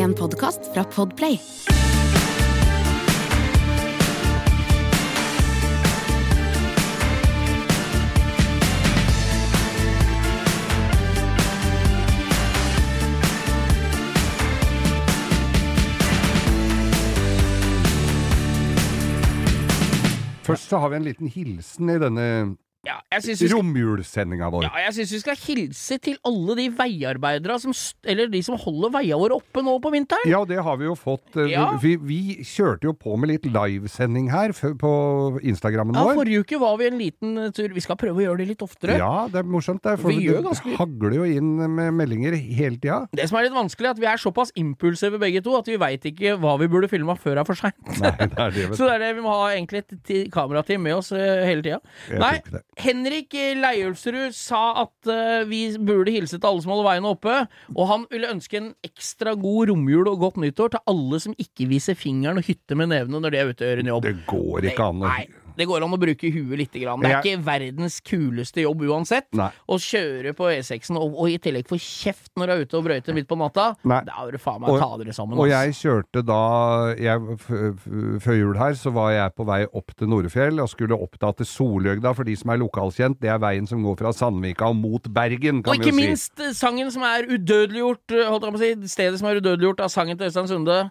[0.00, 1.36] En podkast fra Podplay.
[20.46, 22.26] Først så har vi en liten hilsen i denne
[22.86, 24.62] Ja, syns skal- romjulssendinga vår.
[24.64, 27.74] ja, jeg synes vi skal hilse til alle de veiarbeidere som
[28.08, 30.24] Eller de som holder veia våre oppe nå på vinteren.
[30.30, 31.36] Ja, det har vi jo fått.
[31.36, 31.76] eh, Ja.
[31.76, 36.14] Vi, vi kjørte jo på med litt livesending her på Instagrammen Ja, vår.
[36.24, 37.68] Forrige uke var vi en liten eh, tur.
[37.68, 38.96] Vi skal prøve å gjøre det litt oftere.
[38.96, 39.82] Ja, det er morsomt.
[39.82, 43.08] Det, for Vi det ganske- hagler jo inn med meldinger hele tida.
[43.12, 45.76] Det som er litt vanskelig, er at vi er såpass impulsive begge to at vi
[45.76, 47.76] veit ikke hva vi burde filma før det er for seint.
[48.76, 51.60] Så det er det vi må ha egentlig et ti- kamerateam med oss eh, hele
[51.62, 51.80] tida.
[52.16, 52.40] Nei.
[52.78, 57.36] Henrik Leiulfsrud sa at uh, vi burde hilse til alle som holder veiene oppe,
[57.74, 61.68] og han ville ønske en ekstra god romjul og godt nyttår til alle som ikke
[61.70, 64.08] viser fingeren og hytter med nevene når de er ute og gjør en jobb.
[64.08, 65.14] Det går ikke an å
[65.56, 67.00] det går an å bruke huet lite grann.
[67.00, 69.26] Det er ikke verdens kuleste jobb uansett.
[69.36, 69.48] Nei.
[69.68, 72.84] Å kjøre på E6-en og, og i tillegg få kjeft når du er ute og
[72.86, 73.70] brøyter midt på natta.
[73.84, 74.00] Nei.
[74.06, 75.38] Da er det faen meg Og- ta dere sammen.
[75.38, 75.54] Og ass.
[75.54, 76.40] jeg kjørte da
[76.98, 77.20] jeg,
[78.20, 81.32] Før jul her så var jeg på vei opp til Norefjell og skulle opp da
[81.32, 83.20] til Solhjøgda, for de som er lokalkjent.
[83.20, 85.98] Det er veien som går fra Sandvika og mot Bergen, kan Og vi ikke jo
[86.00, 86.06] si.
[86.08, 89.40] minst eh, sangen som er udødeliggjort, eh, holdt jeg på å si, stedet som er
[89.40, 90.90] udødeliggjort av sangen til Øystein Sunde.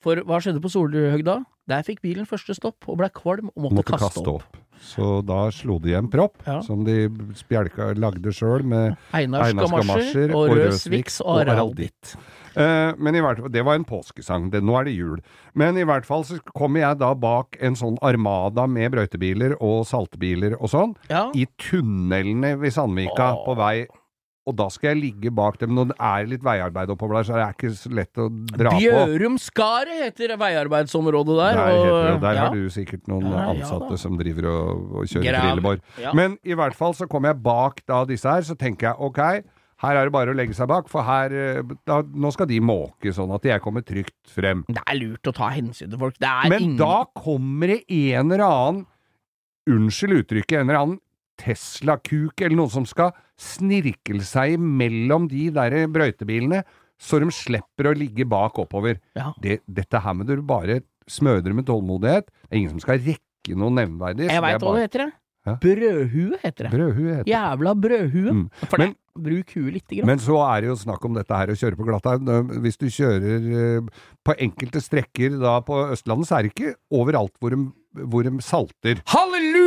[0.00, 1.44] For hva skjedde på Solhøgda?
[1.70, 4.58] Der fikk bilen første stopp og ble kvalm og måtte, Måtte kaste, opp.
[4.80, 6.60] Så da slo de igjen propp, Ja.
[6.64, 7.04] som de
[7.36, 12.16] spjelka lagde sjøl med Einars gamasjer og rød Swix og Aralditt.
[12.56, 14.48] Eh, men i hvert fall, det var en påskesang.
[14.50, 15.20] Det, nå er det jul.
[15.54, 19.84] Men i hvert fall så kommer jeg da bak en sånn armada med brøytebiler og
[19.86, 21.30] saltbiler og sånn, Ja.
[21.36, 23.44] i tunnelene ved Sandvika Åh.
[23.46, 23.86] på vei.
[24.50, 25.76] Og da skal jeg ligge bak dem.
[25.76, 28.72] Når det er litt veiarbeid oppover der, så er det ikke så lett å dra
[28.74, 28.80] på.
[28.82, 31.60] Bjørumskaret heter veiarbeidsområdet der.
[31.60, 32.48] Der, det, og der ja.
[32.48, 35.80] har du sikkert noen Ja, ansatte ja, som driver og, og kjører trillebår.
[36.02, 36.14] Ja.
[36.18, 39.22] Men i hvert fall så kommer jeg bak da disse her, så tenker jeg ok,
[39.80, 42.58] her er det bare å legge seg bak, for her eh, da, Nå skal de
[42.64, 44.64] måke sånn at jeg kommer trygt frem.
[44.68, 46.18] Det er lurt å ta hensyn til folk.
[46.20, 48.88] Det er Men ingen da kommer det en eller annen
[49.70, 50.98] Unnskyld uttrykket, en eller annen
[51.40, 56.62] Tesla-kuk eller noen som skal snirkle seg mellom de der brøytebilene,
[57.00, 58.98] så de slipper å ligge bak oppover.
[59.16, 59.30] Ja.
[59.40, 62.28] Det, dette her må du bare smødre med tålmodighet.
[62.28, 64.28] Det er ingen som skal rekke noe nevnverdig.
[64.28, 65.06] Jeg veit hva det heter.
[65.06, 65.16] det.
[65.62, 66.70] Brødhue heter det.
[66.74, 67.32] Brødhue heter det.
[67.32, 68.32] Jævla brødhue.
[68.36, 68.42] Mm.
[68.68, 70.06] For Men- det, bruk huet lite grann.
[70.06, 72.12] Men så er det jo snakk om dette her å kjøre på glatta.
[72.62, 73.88] Hvis du kjører eh,
[74.24, 77.58] på enkelte strekker da på Østlandet, så er det ikke overalt hvor de,
[78.04, 79.00] hvor de salter.
[79.10, 79.59] Halleluja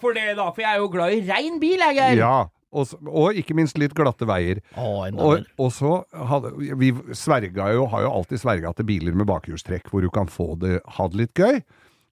[0.00, 0.48] for det, da!
[0.54, 2.20] For jeg er jo glad i rein bil, jeg, Geir.
[2.20, 2.34] Ja,
[2.70, 4.62] og, og ikke minst litt glatte veier.
[4.78, 5.92] Å, Og, og så
[6.30, 10.30] hadde Vi sverga jo, har jo alltid sverga til biler med bakhjulstrekk, hvor du kan
[10.30, 11.62] få det, ha det litt gøy.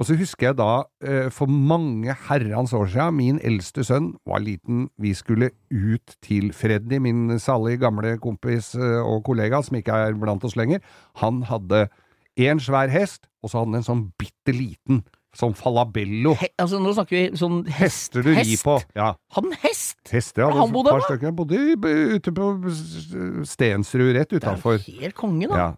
[0.00, 4.40] Og så husker jeg da, eh, for mange herrens år siden, min eldste sønn var
[4.40, 9.98] liten, vi skulle ut til Freddy, min salige gamle kompis eh, og kollega, som ikke
[10.08, 10.80] er blant oss lenger.
[11.20, 11.84] Han hadde
[12.40, 15.04] en svær hest, og så hadde han en sånn bitte liten,
[15.36, 16.34] sånn falabello.
[16.40, 18.12] He, altså, nå snakker vi sånn hest.
[18.12, 18.78] Hester du rir på.
[18.98, 19.12] Ja.
[19.32, 20.00] Hadde han hest?
[20.12, 20.48] Hest, ja.
[20.52, 21.30] han bodde par stykker.
[21.30, 21.60] Han bodde
[22.16, 22.50] ute på
[23.48, 25.60] Stensrud, rett Det er jo helt konge, da.
[25.60, 25.70] Ja.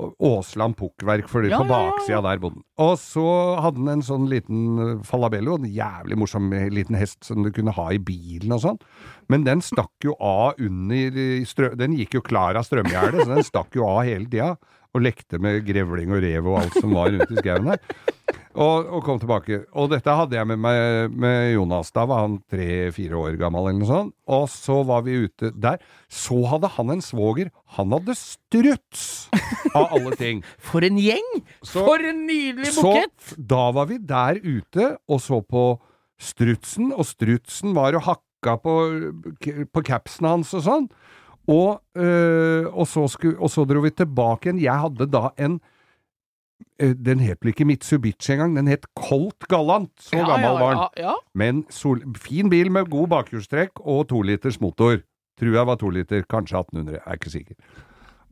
[0.00, 2.22] Og Åsland Pukkverk, for Ja, på baksida ja, ja.
[2.30, 2.62] der bodde.
[2.80, 3.26] Og så
[3.60, 7.50] hadde han en sånn liten eh, falabello, en jævlig morsom eh, liten hest som du
[7.52, 8.80] kunne ha i bilen og sånn.
[9.28, 11.74] Men den stakk jo av under strø...
[11.78, 14.54] Den gikk jo klar av strømgjerdet, så den stakk jo av hele tida.
[14.96, 18.40] Og lekte med grevling og rev og alt som var rundt i skauen der.
[18.52, 19.62] Og, og kom tilbake.
[19.80, 21.88] Og dette hadde jeg med meg med Jonas.
[21.94, 24.14] Da var han tre-fire år gammel eller noe sånt.
[24.28, 25.80] Og så var vi ute der.
[26.12, 27.48] Så hadde han en svoger.
[27.78, 29.06] Han hadde struts!
[29.72, 30.42] Av alle ting.
[30.68, 31.30] For en gjeng!
[31.64, 32.92] Så- For en nydelig Så
[33.40, 35.64] da var vi der ute og så på
[36.22, 38.74] strutsen, og strutsen var og hakka på,
[39.72, 40.90] på capsen hans og sånn.
[41.50, 44.60] Og, øh, og, så sku, og så dro vi tilbake igjen.
[44.62, 45.56] Jeg hadde da en
[46.78, 49.92] Den het vel ikke Mitsubishi engang, den het Colt Gallant.
[50.00, 50.82] Så Ja, gammel var den.
[50.82, 51.14] Ja, ja.
[51.34, 55.02] Men sol, fin bil med god bakhjulstrekk og toliters motor.
[55.40, 57.56] Tror jeg var to liter, kanskje 1800, jeg er ikke sikker.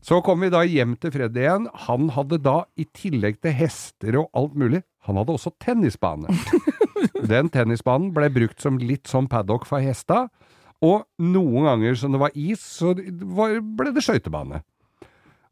[0.00, 1.66] Så kom vi da hjem til Fred igjen.
[1.86, 6.28] Han hadde da, i tillegg til hester og alt mulig, han hadde også tennisbane.
[7.30, 10.28] Den tennisbanen ble brukt som litt sånn paddock for hesta,
[10.80, 14.62] og noen ganger som det var is, så ble det skøytebane.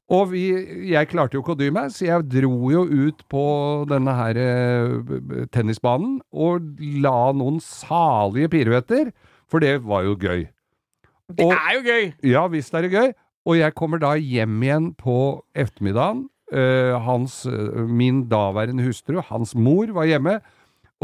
[0.09, 0.43] Og vi,
[0.89, 3.43] jeg klarte jo ikke å dy meg, så jeg dro jo ut på
[3.91, 5.19] denne her eh,
[5.53, 6.71] tennisbanen og
[7.05, 9.11] la noen salige piruetter,
[9.49, 10.47] for det var jo gøy.
[11.37, 12.07] Det Og- er jo gøy!
[12.33, 13.13] Ja visst er det gøy.
[13.49, 16.27] Og jeg kommer da hjem igjen på ettermiddagen.
[16.53, 20.39] Eh, hans, eh, min daværende hustru, hans mor, var hjemme.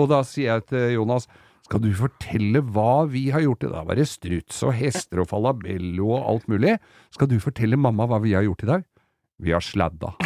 [0.01, 1.29] Og da sier jeg til Jonas
[1.65, 3.77] skal du fortelle hva vi har gjort i dag?
[3.77, 6.75] Da var det struts og hester og falabello og alt mulig.
[7.13, 8.85] Skal du fortelle mamma hva vi har gjort i dag?
[9.43, 10.15] Vi har sladda.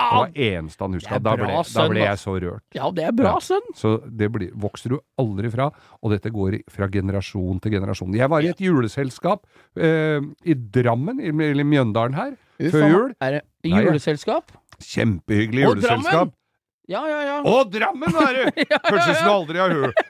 [0.00, 1.18] Det var eneste han huska.
[1.18, 2.62] Da, da ble jeg så rørt.
[2.74, 3.42] Ja, det er bra, Ja.
[3.42, 3.66] sønn.
[3.76, 5.68] Så det blir, vokser du aldri fra,
[6.00, 8.14] og dette går fra generasjon til generasjon.
[8.16, 9.44] Jeg var i et juleselskap
[9.76, 13.14] eh, i Drammen, eller Mjøndalen her, Uffa, før jul.
[13.20, 14.40] Er det Nei, ja.
[14.80, 16.32] Kjempehyggelig juleselskap.
[16.90, 16.92] Drammen!
[16.92, 17.36] Ja, ja, ja.
[17.46, 18.44] Å, Drammen er det!
[18.64, 20.00] ja, ja, Kanskje som du aldri har hørt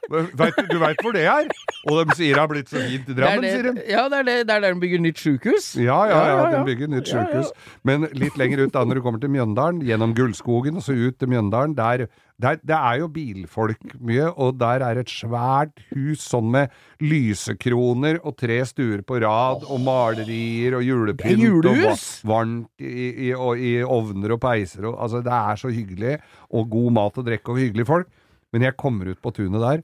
[0.41, 1.51] vet, Du veit hvor det er?
[1.91, 3.85] Og de sier det har blitt så fint i Det er Drammen, sier de.
[3.93, 5.71] ja, det er det, det er der de bygger nytt sjukehus.
[5.81, 6.63] Ja, ja, ja, ja.
[6.67, 7.53] bygger nytt sykehus.
[7.87, 11.21] Men litt lenger ut da når du kommer til Mjøndalen, gjennom Gullskogen og så ut
[11.21, 12.07] til Mjøndalen, der,
[12.41, 16.71] der Det er jo bilfolk mye, og der er et svært hus sånn med
[17.01, 21.41] lysekroner og tre stuer på rad, og malerier og julepynt.
[21.71, 21.77] Og
[22.25, 26.17] va- varmt i, i, og, i ovner og peiser og Altså, det er så hyggelig,
[26.51, 28.09] og god mat og drikke og hyggelige folk.
[28.53, 29.83] Men jeg kommer ut på tunet der,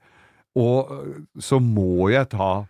[0.57, 2.65] og øh, så må jeg ta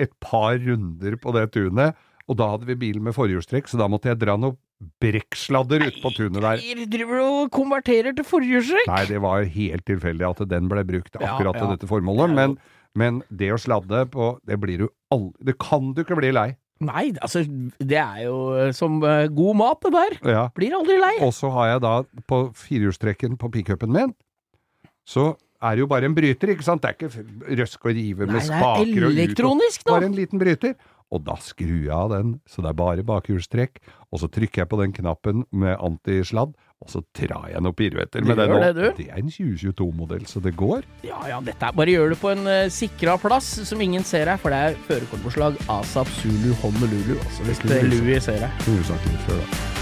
[0.00, 1.94] et par runder på det tunet,
[2.30, 4.56] og da hadde vi bilen med forhjulstrekk, så da måtte jeg dra noen
[5.02, 6.62] brekksladder ut på tunet der.
[6.62, 8.88] Nei, driver du og konverterer til forhjulstrekk?
[8.90, 12.56] Nei, det var helt tilfeldig at den ble brukt Ja, akkurat til dette formålet, men,
[12.98, 16.50] men det å sladde på, det blir du aldri Det kan du ikke bli lei.
[16.82, 17.44] Nei, altså,
[17.78, 20.18] det er jo eh, som uh, god mat, det der.
[20.34, 20.44] Ja.
[20.56, 21.14] Blir aldri lei.
[21.22, 21.94] Og så har jeg da
[22.30, 24.14] på firehjulstrekken på pickupen min,
[25.06, 25.32] så
[25.62, 26.82] er jo bare en bryter, ikke sant?
[26.82, 29.04] Det er ikke røsk og rive med Nei, det er spaker og ut.
[29.04, 29.92] og- elektronisk nå.
[29.92, 30.74] Bare en liten bryter.
[31.12, 33.82] Og da skrur jeg av den, så det er bare bakhjulstrekk.
[34.12, 38.24] Og så trykker jeg på den knappen med antisladd, og så drar jeg noen piruetter
[38.24, 38.74] med den.
[38.74, 40.82] det, det er en 2022-modell, så det går.
[41.04, 44.26] Ja ja, dette er bare gjør det på en uh, sikra plass som ingen ser
[44.32, 47.14] her, for det er førerkortforslag ASAP Zulu Honolulu.
[47.20, 48.58] Altså, hvis det Louis ser her.
[48.66, 49.81] Litt før, da.